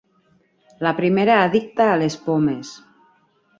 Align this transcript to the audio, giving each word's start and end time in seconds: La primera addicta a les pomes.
La 0.87 0.93
primera 1.01 1.35
addicta 1.43 1.87
a 1.91 2.01
les 2.05 2.19
pomes. 2.25 2.75